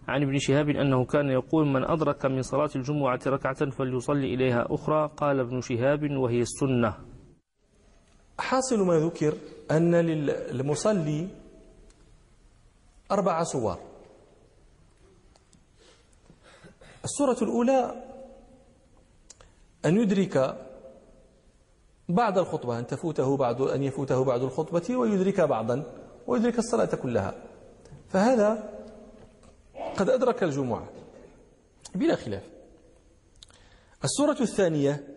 [0.07, 5.11] عن ابن شهاب أنه كان يقول من أدرك من صلاة الجمعة ركعة فليصلي إليها أخرى
[5.17, 6.93] قال ابن شهاب وهي السنة.
[8.39, 9.33] حاصل ما ذكر
[9.71, 11.27] أن للمصلي
[13.11, 13.79] أربع صور.
[17.03, 18.03] الصورة الأولى
[19.85, 20.57] أن يدرك
[22.09, 25.83] بعد الخطبة أن تفوته بعد أن يفوته بعد الخطبة ويدرك بعضا
[26.27, 27.33] ويدرك الصلاة كلها.
[28.09, 28.69] فهذا
[29.97, 30.89] قد أدرك الجمعة
[31.95, 32.43] بلا خلاف.
[34.03, 35.07] الصورة الثانية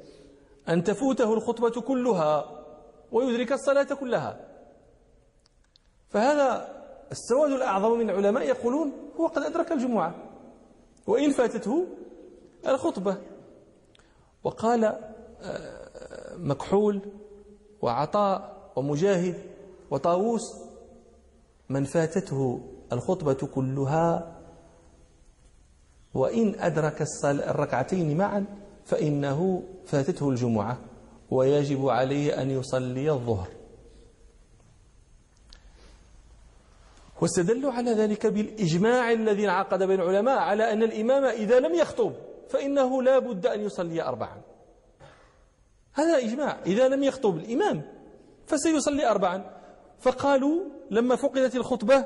[0.69, 2.56] أن تفوته الخطبة كلها
[3.13, 4.41] ويدرك الصلاة كلها.
[6.09, 6.69] فهذا
[7.13, 10.15] السواد الأعظم من العلماء يقولون هو قد أدرك الجمعة.
[11.07, 11.87] وإن فاتته
[12.67, 13.17] الخطبة.
[14.45, 17.01] وقال آه، مكحول
[17.83, 19.35] وعطاء ومجاهد
[19.91, 20.43] وطاووس
[21.69, 22.61] من فاتته
[22.93, 24.37] الخطبة كلها
[26.15, 28.45] وإن أدرك الركعتين معا
[28.85, 30.79] فإنه فاتته الجمعة.
[31.31, 33.49] ويجب عليه أن يصلي الظهر.
[37.21, 42.13] واستدلوا على ذلك بالإجماع الذي انعقد بين العلماء على أن الإمام إذا لم يخطب
[42.49, 44.41] فإنه لا بد أن يصلي أربعا.
[45.93, 46.59] هذا إجماع.
[46.67, 47.83] إذا لم يخطب الإمام
[48.47, 49.57] فسيصلي أربعا.
[50.01, 52.05] فقالوا لما فقدت الخطبة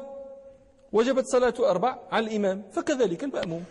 [0.93, 3.65] وجبت صلاة أربع على الإمام فكذلك المأموم.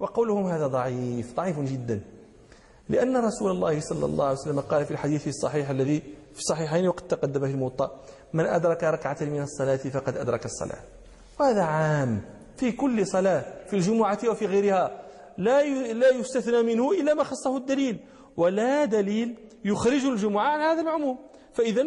[0.00, 2.17] وقولهم هذا ضعيف ضعيف جدا.
[2.88, 6.00] لأن رسول الله صلى الله عليه وسلم قال في الحديث الصحيح الذي
[6.32, 8.00] في الصحيحين وقد تقدم في الموطأ
[8.32, 10.78] من أدرك ركعة من الصلاة فقد أدرك الصلاة.
[11.40, 12.20] وهذا عام
[12.56, 15.02] في كل صلاة في الجمعة وفي غيرها.
[15.38, 17.98] لا لا يستثنى منه إلا ما خصه الدليل.
[18.36, 21.18] ولا دليل يخرج الجمعة عن هذا العموم.
[21.52, 21.86] فإذا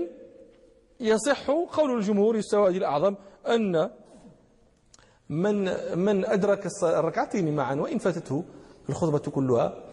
[0.99, 3.15] يصح قول الجمهور السواد الأعظم
[3.47, 3.89] أن
[5.29, 5.63] من
[5.99, 8.43] من أدرك الركعتين معا وإن فاتته
[8.89, 9.90] الخطبة كلها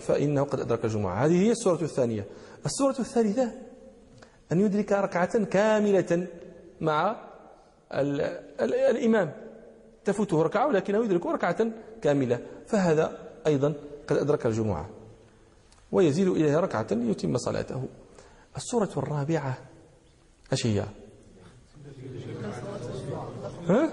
[0.00, 1.24] فإنه قد أدرك الجمعة.
[1.24, 2.26] هذه هي السورة الثانية.
[2.66, 3.52] السورة الثالثة
[4.52, 6.26] أن يدرك ركعة كاملة
[6.80, 7.16] مع
[7.92, 8.20] ال
[8.60, 9.32] ال الإمام.
[10.04, 11.70] تفوته ركعة ولكنه يدرك ركعة
[12.02, 12.40] كاملة.
[12.66, 13.74] فهذا أيضا
[14.08, 14.88] قد أدرك الجمعة.
[15.92, 17.88] ويزيد إليها ركعة ليتم صلاته.
[18.56, 19.58] السورة الرابعة
[20.52, 20.84] إيش هي؟
[23.68, 23.92] ها؟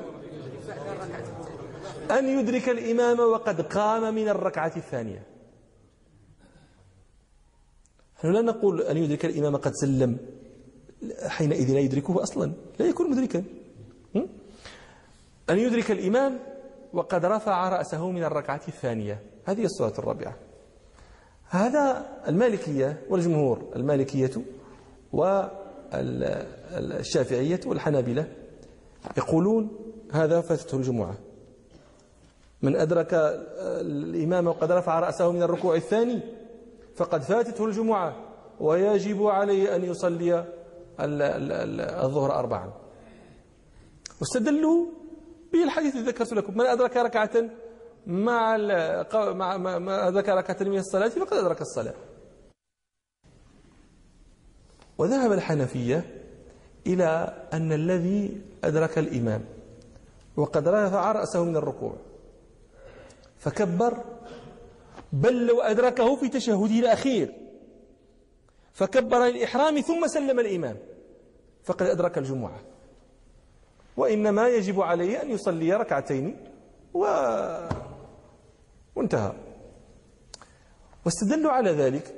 [2.11, 5.23] أن يدرك الإمام وقد قام من الركعة الثانية.
[8.17, 10.17] نحن لا نقول أن يدرك الإمام قد سلم.
[11.27, 12.51] حينئذ لا يدركه أصلا.
[12.79, 13.43] لا يكون مدركا.
[15.49, 16.39] أن يدرك الإمام
[16.93, 19.23] وقد رفع رأسه من الركعة الثانية.
[19.45, 20.35] هذه الصورة الرابعة.
[21.49, 24.31] هذا المالكية والجمهور المالكية
[26.73, 28.27] والشافعية والحنابلة
[29.17, 29.69] يقولون
[30.11, 31.17] هذا فاتته الجمعة.
[32.65, 33.13] من أدرك
[33.81, 36.19] الإمام وقد رفع رأسه من الركوع الثاني
[36.95, 38.15] فقد فاتته الجمعة
[38.59, 40.45] ويجب عليه أن يصلي
[40.99, 42.73] الظهر أربعا.
[44.21, 44.85] واستدلوا
[45.51, 46.57] بالحديث الذي ذكرت لكم.
[46.57, 47.49] من أدرك ركعة
[48.07, 48.57] مع
[49.33, 51.93] مع ما أدرك ركعة من الصلاة فقد أدرك الصلاة.
[54.97, 56.23] وذهب الحنفية
[56.87, 59.45] إلى أن الذي أدرك الإمام
[60.37, 61.95] وقد رفع رأسه من الركوع.
[63.37, 64.03] فكبر.
[65.13, 67.33] بل لو أدركه في تشهده الأخير.
[68.73, 70.77] فكبر للإحرام ثم سلم الإمام.
[71.63, 72.59] فقد أدرك الجمعة.
[73.97, 76.37] وإنما يجب عليه أن يصلي ركعتين
[76.93, 77.05] و...
[78.95, 79.33] وانتهى.
[81.05, 82.15] واستدلوا على ذلك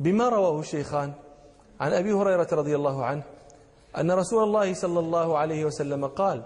[0.00, 1.12] بما رواه الشيخان
[1.80, 3.22] عن أبي هريرة رضي الله عنه
[3.96, 6.42] أن رسول الله صلى الله عليه وسلم قال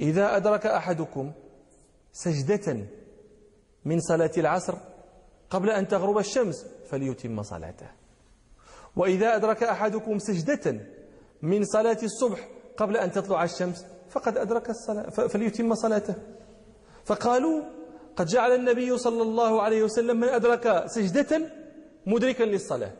[0.00, 1.32] إذا أدرك أحدكم
[2.12, 2.86] سجدة
[3.84, 4.74] من صلاة العصر
[5.50, 7.90] قبل أن تغرب الشمس فليتم صلاته.
[8.96, 10.80] وإذا أدرك أحدكم سجدة
[11.42, 16.14] من صلاة الصبح قبل أن تطلع الشمس فقد أدرك الصلاة فليتم صلاته.
[17.04, 17.62] فقالوا
[18.16, 21.50] قد جعل النبي صلى الله عليه وسلم من أدرك سجدة
[22.06, 22.92] مدركا للصلاة.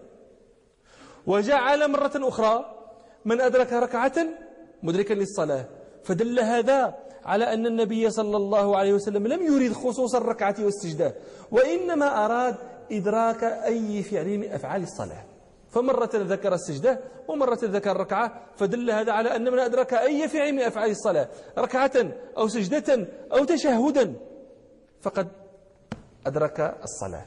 [1.26, 2.64] وجعل مرة أخرى
[3.24, 4.26] من أدرك ركعة
[4.82, 5.68] مدركا للصلاة.
[6.04, 11.14] فدل هذا على أن النبي صلى الله عليه وسلم لم يريد خصوص الركعة والسجدة
[11.50, 12.56] وإنما أراد
[12.92, 15.24] إدراك أي فعل من أفعال الصلاة
[15.70, 20.60] فمرة ذكر السجدة ومرة ذكر الركعة فدل هذا على أن من أدرك أي فعل من
[20.60, 21.92] أفعال الصلاة ركعة
[22.38, 24.14] أو سجدة أو تشهدا
[25.00, 25.28] فقد
[26.26, 27.24] أدرك الصلاة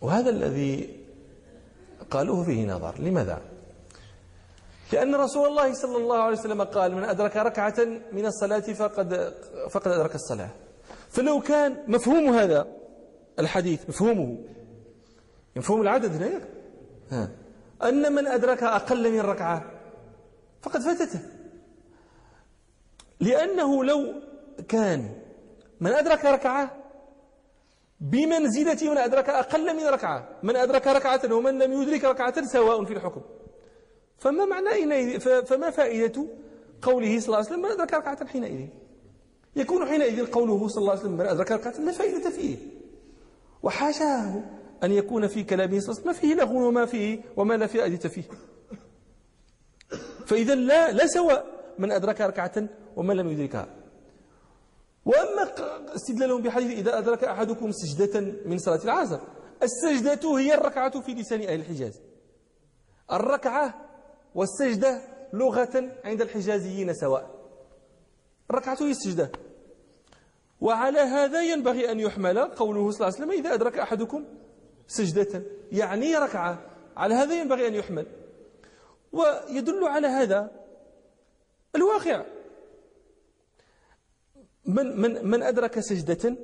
[0.00, 1.00] وهذا الذي
[2.10, 3.53] قالوه فيه نظر لماذا؟
[4.94, 7.78] لأن رسول الله صلى الله عليه وسلم قال من أدرك ركعة
[8.12, 9.34] من الصلاة فقد
[9.70, 10.50] فقد أدرك الصلاة.
[11.10, 12.66] فلو كان مفهوم هذا
[13.38, 14.38] الحديث مفهومه
[15.56, 16.40] مفهوم العدد هنا
[17.82, 19.64] أن من أدرك أقل من ركعة
[20.62, 21.20] فقد فاتته
[23.20, 24.14] لأنه لو
[24.68, 25.10] كان
[25.80, 26.70] من أدرك ركعة
[28.00, 32.92] بمنزلة من أدرك أقل من ركعة من أدرك ركعة ومن لم يدرك ركعة سواء في
[32.92, 33.22] الحكم.
[34.18, 36.26] فما معنى فما فائدة
[36.82, 38.68] قوله صلى الله عليه وسلم من أدرك ركعة حينئذ.
[39.56, 42.56] يكون حينئذ قوله صلى الله عليه وسلم من أدرك ركعة لا فائدة فيه.
[43.62, 44.42] وحاشاه
[44.84, 47.66] أن يكون في كلامه صلى الله عليه وسلم ما فيه لغو وما فيه وما لا
[47.66, 48.22] فائدة فيه.
[50.26, 51.46] فإذا لا لا سواء
[51.78, 53.68] من أدرك ركعة ومن لم يدركها.
[55.04, 55.54] وأما
[55.94, 59.18] استدلالهم بحديث إذا أدرك أحدكم سجدة من صلاة العصر.
[59.62, 62.00] السجدة هي الركعة في لسان أهل الحجاز.
[63.12, 63.83] الركعة
[64.34, 65.00] والسجدة
[65.32, 67.30] لغة عند الحجازيين سواء.
[68.50, 69.32] الركعة هي السجدة.
[70.60, 74.24] وعلى هذا ينبغي أن يحمل قوله صلى الله عليه وسلم إذا أدرك أحدكم
[74.86, 75.42] سجدة
[75.72, 76.70] يعني ركعة.
[76.96, 78.06] على هذا ينبغي أن يحمل.
[79.12, 80.50] ويدل على هذا
[81.76, 82.24] الواقع.
[84.66, 86.36] من من من أدرك سجدة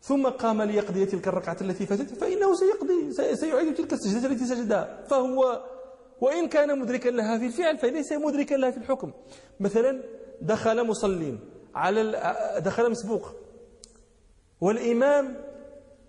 [0.00, 5.64] ثم قام ليقضي تلك الركعة التي فاتت فإنه سيقضي سيعيد تلك السجدة التي سجدها فهو
[6.20, 9.12] وإن كان مدركا لها في الفعل فليس مدركا لها في الحكم.
[9.60, 10.02] مثلا
[10.40, 11.40] دخل مصلين
[11.74, 12.02] على
[12.64, 13.32] دخل مسبوق.
[14.60, 15.36] والإمام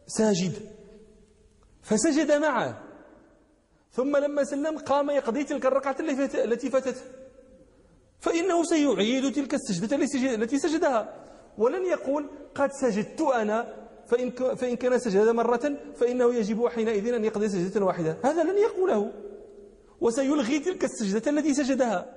[0.08, 0.54] ساجد.
[1.82, 2.84] فسجد معه.
[3.92, 5.96] ثم لما سلم قام يقضي تلك الركعة
[6.34, 7.02] التي فاتته.
[8.20, 9.96] فإنه سيعيد تلك السجدة
[10.36, 11.14] التي سجدها.
[11.58, 13.88] ولن يقول قد سجدت أنا.
[14.08, 18.18] فإن, فإن كان سجد مرة فإنه يجب حينئذ أن يقضي سجدة واحدة.
[18.24, 19.12] هذا لن يقوله.
[20.02, 22.16] وسيلغي تلك السجدة التي سجدها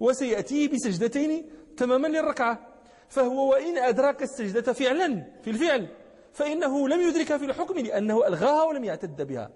[0.00, 2.68] وسيأتي بسجدتين تماما للركعة.
[3.08, 5.88] فهو وإن أدرك السجدة فعلا في الفعل
[6.32, 9.50] فإنه لم يدركها في الحكم لأنه ألغاها ولم يعتد بها.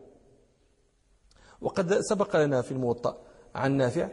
[1.60, 3.22] وقد سبق لنا في الموطأ
[3.54, 4.08] عن نافع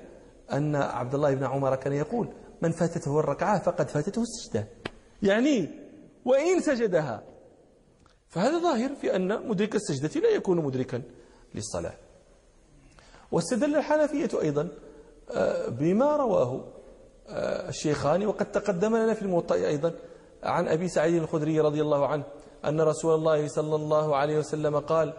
[0.52, 4.68] أن عبد الله بن عمر كان يقول من فاتته الركعة فقد فاتته السجدة.
[5.24, 5.70] يعني
[6.26, 7.24] وإن سجدها.
[8.28, 11.02] فهذا ظاهر في أن مدرك السجدة لا يكون مدركا
[11.56, 12.03] للصلاة.
[13.34, 14.68] واستدل الحنفية أيضا
[15.32, 16.64] آه، بما رواه
[17.30, 19.92] آه، الشيخان وقد تقدم لنا في الموطأ أيضا
[20.44, 22.24] عن أبي سعيد الخدري رضي الله عنه
[22.66, 25.14] أن رسول الله صلى الله عليه وسلم قال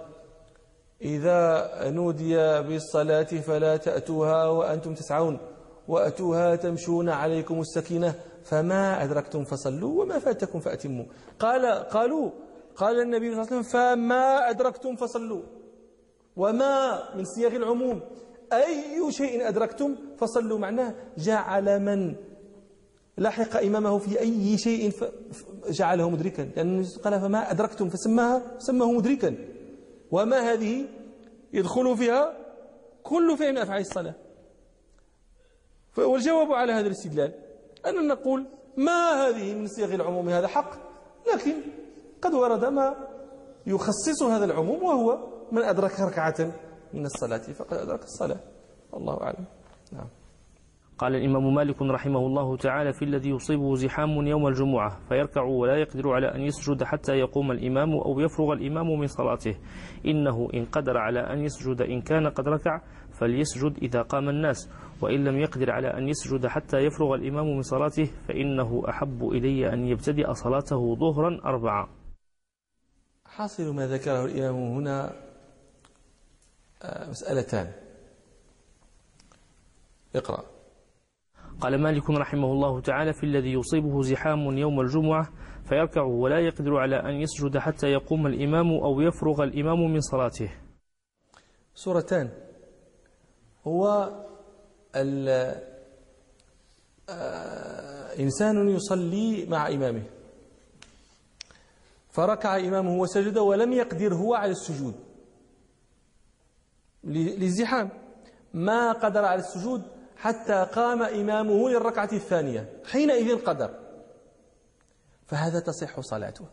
[1.03, 5.39] إذا نودي بالصلاة فلا تأتوها وأنتم تسعون
[5.89, 8.14] وأتوها تمشون عليكم السكينة
[8.45, 11.05] فما أدركتم فصلوا وما فاتكم فأتموا.
[11.39, 12.30] قال قالوا
[12.76, 15.43] قال النبي صلى الله عليه وسلم فما أدركتم فصلوا.
[16.37, 18.01] وما من صياغ العموم.
[18.53, 22.14] أي شيء أدركتم فصلوا معناه جعل من
[23.18, 24.93] لحق إمامه في أي شيء
[25.68, 26.43] جعله مدركا.
[26.43, 29.35] لأنه قال فما أدركتم فسماها سماه مدركا.
[30.11, 30.87] وما هذه؟
[31.53, 32.37] يدخل فيها
[33.03, 34.14] كل فعل من أفعال الصلاة.
[35.97, 37.32] والجواب على هذا الاستدلال
[37.87, 38.45] أن نقول
[38.76, 40.70] ما هذه من صيغ العموم؟ هذا حق.
[41.32, 41.55] لكن
[42.22, 43.09] قد ورد ما
[43.66, 46.53] يخصص هذا العموم وهو من أدرك ركعة
[46.95, 48.40] من الصلاة فقد أدرك الصلاة.
[48.95, 49.45] الله أعلم.
[49.92, 50.09] نعم.
[50.99, 56.09] قال الإمام مالك رحمه الله تعالى في الذي يصيبه زحام يوم الجمعة فيركع ولا يقدر
[56.09, 59.59] على أن يسجد حتى يقوم الإمام أو يفرغ الإمام من صلاته.
[60.07, 62.80] إنه إن قدر على أن يسجد إن كان قد ركع
[63.20, 64.70] فليسجد إذا قام الناس.
[65.03, 69.86] وإن لم يقدر على أن يسجد حتى يفرغ الإمام من صلاته فإنه أحب إلي أن
[69.86, 71.88] يبتدئ صلاته ظهرا أربعة.
[73.26, 75.24] حاصل ما ذكره الإمام هنا
[76.85, 77.72] مسألتان.
[80.16, 80.45] اقرأ.
[81.61, 85.28] قال مالك رحمه الله تعالى في الذي يصيبه زحام يوم الجمعة
[85.68, 90.51] فيركع ولا يقدر على أن يسجد حتى يقوم الإمام أو يفرغ الإمام من صلاته.
[91.74, 92.30] سورتان.
[93.66, 94.11] هو
[97.09, 100.03] آه، إنسان يصلي مع إمامه.
[102.11, 105.14] فركع إمامه وسجد ولم يقدر هو على السجود.
[107.05, 107.90] للزحام.
[108.55, 109.82] ما قدر على السجود
[110.16, 112.82] حتى قام إمامه للركعة الثانية.
[112.84, 113.70] حينئذ قدر.
[115.26, 116.46] فهذا تصح صلاته.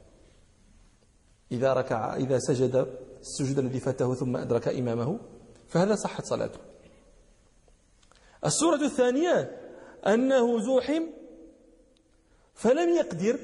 [1.52, 2.88] إذا ركع إذا سجد
[3.20, 5.20] السجود الذي فاته ثم أدرك إمامه
[5.68, 6.60] فهذا صحت صلاته.
[8.46, 9.58] السورة الثانية
[10.08, 11.04] أنه زوحم
[12.54, 13.40] فلم يقدر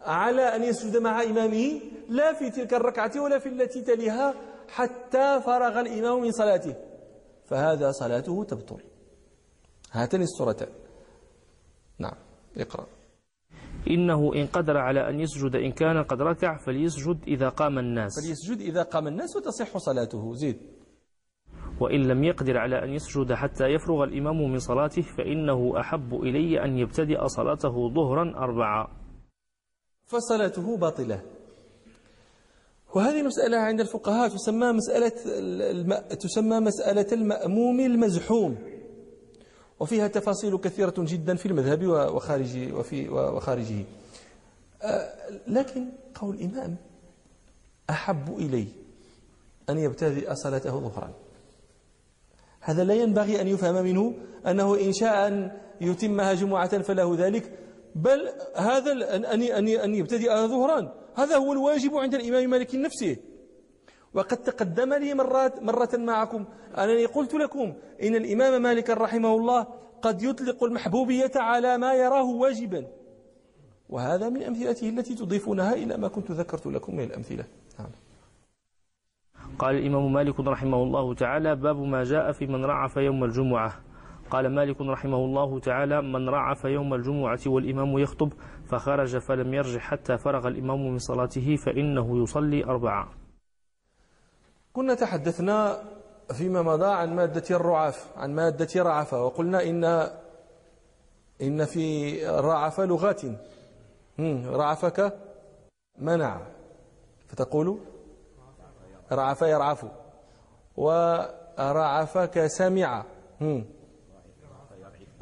[0.00, 4.34] على أن يسجد مع إمامه لا في تلك الركعة ولا في التي تليها
[4.68, 6.74] حتى فرغ الإمام من صلاته.
[7.44, 8.80] فهذا صلاته تبطل.
[9.92, 10.68] هاتان السورتان
[11.98, 12.16] نعم
[12.56, 12.86] اقرأ.
[13.90, 18.12] إنه إن قدر على أن يسجد إن كان قد ركع فليسجد إذا قام الناس.
[18.20, 20.34] فليسجد إذا قام الناس وتصح صلاته.
[20.34, 20.58] زيد.
[21.80, 26.78] وإن لم يقدر على أن يسجد حتى يفرغ الإمام من صلاته فإنه أحب إلي أن
[26.78, 28.90] يبتدئ صلاته ظهرا أربعة.
[30.04, 31.37] فصلاته باطلة.
[32.94, 35.08] وهذه مسألة عند الفقهاء تسمى مسألة.
[36.14, 38.56] تسمى مسألة المأموم المزحوم.
[39.80, 43.84] وفيها تفاصيل كثيرة جدا في المذهب وخارج وفي وخارجه.
[44.82, 45.12] آه،
[45.46, 46.76] لكن قول الإمام
[47.90, 48.66] أحب إلي
[49.68, 51.12] أن يبتدئ صلاته ظهرا.
[52.60, 54.14] هذا لا ينبغي أن يفهم منه
[54.46, 57.58] أنه إن شاء أن يتمها جمعة فله ذلك.
[57.98, 58.20] بل
[58.56, 63.16] هذا أن أن أن يبتدئ ظهرا هذا هو الواجب عند الإمام مالك نفسه.
[64.14, 66.44] وقد تقدم لي مرات مرة معكم.
[66.78, 69.66] أنني قلت لكم إن الإمام مالك رحمه الله
[70.02, 72.86] قد يطلق المحبوبية على ما يراه واجبا.
[73.88, 77.44] وهذا من أمثلته التي تضيفونها إلى ما كنت ذكرت لكم من الأمثلة.
[77.78, 77.90] نعم.
[79.58, 83.87] قال الإمام مالك رحمه الله تعالى باب ما جاء في من رعف يوم الجمعة.
[84.30, 88.32] قال مالك رحمه الله تعالى من رعف يوم الجمعة والإمام يخطب
[88.66, 93.08] فخرج فلم يرجع حتى فرغ الإمام من صلاته فإنه يصلي أربعة.
[94.72, 95.82] كنا تحدثنا
[96.32, 99.84] فيما مضى عن مادة الرعاف عن مادة رعفة وقلنا إن
[101.42, 103.22] إن في رعف لغات.
[104.46, 105.18] رعفك
[105.98, 106.40] منع.
[107.28, 107.78] فتقول
[109.12, 109.84] رعف يرعف
[110.76, 113.04] ورعفك سمع.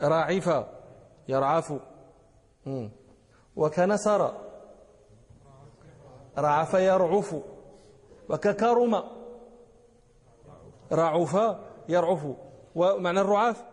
[0.00, 0.64] راعف
[1.28, 1.72] يرعف
[3.56, 4.32] وكنسر
[6.38, 7.36] رعف يرعف
[8.28, 9.02] وككرم
[10.92, 11.56] رعف
[11.88, 12.26] يرعف
[12.74, 13.64] ومعنى الرعاف؟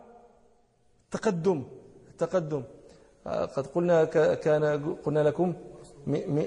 [1.12, 1.64] تقدم.
[2.18, 2.64] تقدم.
[3.26, 5.54] قد قلنا كان قلنا لكم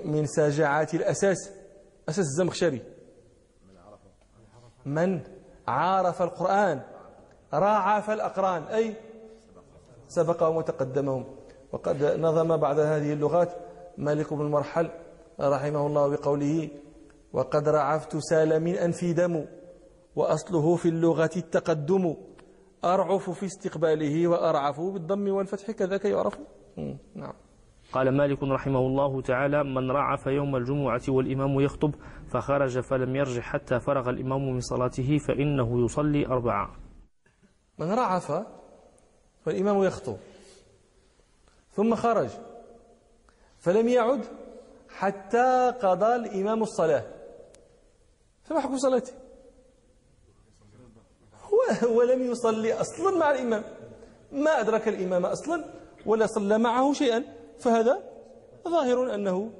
[0.05, 1.51] من ساجعات الأساس.
[2.09, 2.83] أساس الزمخشري.
[4.85, 5.20] من
[5.68, 6.83] عارف القرآن.
[7.53, 8.62] راعف الأقران.
[8.62, 8.95] أي
[10.09, 11.24] سبقهم وتقدمهم.
[11.72, 13.52] وقد نظم بعد هذه اللغات
[13.98, 14.90] مالك بن المرحل
[15.40, 16.70] رحمه الله بقوله
[17.32, 19.44] وقد رعفت سال من أنفي دم
[20.16, 22.16] وأصله في اللغة التقدم
[22.84, 26.38] أرعف في استقباله وأرعف بالضم والفتح كذاك يعرف.
[27.14, 27.32] نعم.
[27.92, 31.94] قال مالك رحمه الله تعالى من رعف يوم الجمعة والإمام يخطب
[32.32, 36.70] فخرج فلم يرجع حتى فرغ الإمام من صلاته فإنه يصلي أربعة.
[37.78, 38.32] من رعف
[39.47, 40.16] والإمام يخطب
[41.76, 42.28] ثم خرج.
[43.59, 44.24] فلم يعد
[44.88, 47.03] حتى قضى الإمام الصلاة.
[48.44, 49.12] فما حكم صلاته.
[51.44, 53.62] هو ولم يصلي أصلا مع الإمام.
[54.32, 55.64] ما أدرك الإمام أصلا
[56.07, 57.24] ولا صلى معه شيئا.
[57.59, 58.03] فهذا
[58.68, 59.51] ظاهر أنه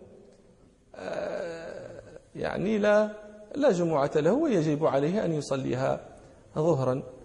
[0.95, 2.01] آه،
[2.34, 3.11] يعني لا
[3.55, 6.01] لا جمعة له ويجب عليه أن يصليها
[6.55, 7.16] ظهرا.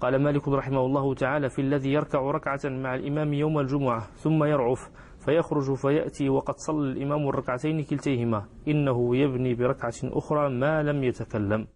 [0.00, 4.90] قال مالك رحمه الله تعالى في الذي يركع ركعة مع الإمام يوم الجمعة ثم يرعف
[5.24, 11.66] فيخرج فيأتي وقد صلى الإمام الركعتين كلتيهما إنه يبني بركعة أخرى ما لم يتكلم.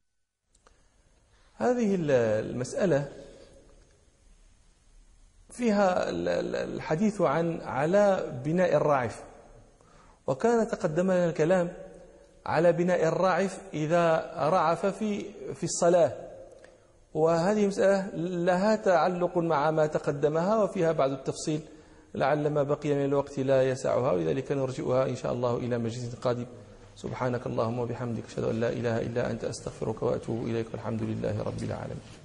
[1.57, 3.09] هذه المسألة
[5.51, 6.11] فيها
[6.65, 9.25] الحديث عن على بناء الراعف
[10.27, 11.73] وكان تقدم لنا الكلام
[12.47, 16.30] على بناء الراعف إذا رعف في في الصلاة.
[17.15, 18.11] وهذه مسألة
[18.45, 21.61] لها تعلق مع ما تقدمها وفيها بعض التفصيل
[22.15, 26.47] لعل ما بقي من الوقت لا يسعها ولذلك نرجئها إن شاء الله إلى مجلس قادم.
[26.97, 31.63] سبحانك اللهم وبحمدك أشهد أن لا إله إلا أنت أستغفرك وأتوب إليك والحمد لله رب
[31.63, 32.20] العالمين.